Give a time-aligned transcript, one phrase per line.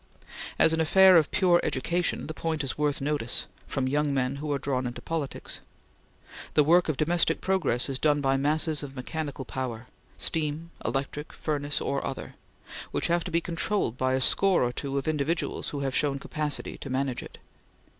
[0.57, 4.51] As an affair of pure education the point is worth notice from young men who
[4.51, 5.59] are drawn into politics.
[6.55, 9.85] The work of domestic progress is done by masses of mechanical power
[10.17, 12.33] steam, electric, furnace, or other
[12.89, 16.17] which have to be controlled by a score or two of individuals who have shown
[16.17, 17.37] capacity to manage it.